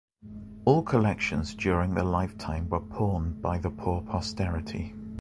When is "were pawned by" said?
2.69-3.59